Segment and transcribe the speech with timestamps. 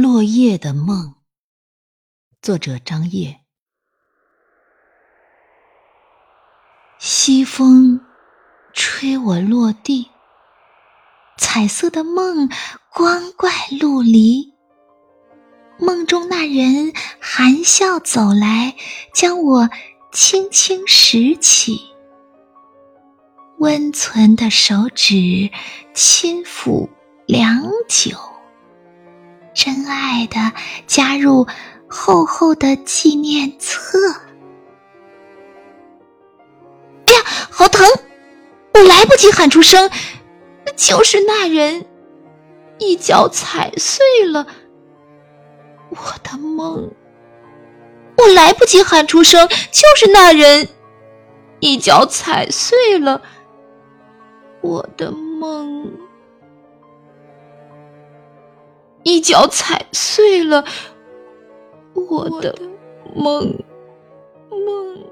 [0.00, 1.16] 落叶的梦，
[2.40, 3.40] 作者张烨。
[7.00, 8.00] 西风
[8.72, 10.08] 吹我落地，
[11.36, 12.48] 彩色的梦，
[12.94, 13.50] 光怪
[13.80, 14.54] 陆离。
[15.80, 18.76] 梦中那人含笑走来，
[19.12, 19.68] 将我
[20.12, 21.80] 轻轻拾起，
[23.58, 25.50] 温存的手指
[25.92, 26.88] 轻抚
[27.26, 28.16] 良久。
[29.70, 30.54] 真爱的
[30.86, 31.46] 加入
[31.86, 33.98] 厚厚的纪念册。
[37.04, 37.86] 哎呀，好疼！
[38.72, 39.90] 我来不及喊出声，
[40.74, 41.84] 就是那人
[42.78, 44.46] 一脚踩碎了
[45.90, 46.90] 我的梦。
[48.16, 50.66] 我来不及喊出声，就是那人
[51.60, 53.20] 一脚踩碎了
[54.62, 55.92] 我的梦。
[59.08, 60.62] 一脚踩碎了
[61.94, 62.54] 我的
[63.14, 63.56] 梦
[64.50, 65.02] 梦。